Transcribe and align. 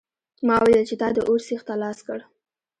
ما 0.47 0.55
ولیدل 0.61 0.83
چې 0.89 0.95
تا 1.01 1.07
د 1.13 1.17
اور 1.27 1.39
سیخ 1.47 1.61
ته 1.67 1.73
لاس 1.81 1.99
کړ 2.07 2.19